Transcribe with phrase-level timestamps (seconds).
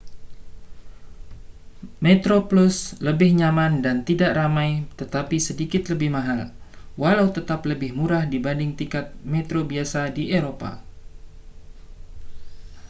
[2.05, 6.41] metroplus lebih nyaman dan tidak ramai tetapi sedikit lebih mahal
[7.01, 10.71] walau tetap lebih murah dibanding tiket metro biasa di eropa